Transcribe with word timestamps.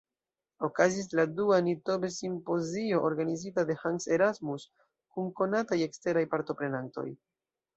Okazis 0.67 1.09
la 1.19 1.25
dua 1.39 1.59
Nitobe-simpozio, 1.67 3.03
organizata 3.09 3.67
de 3.71 3.75
Hans 3.83 4.09
Erasmus, 4.17 4.67
kun 5.19 5.31
konataj 5.43 5.81
eksteraj 5.91 6.25
partoprenantoj. 6.37 7.09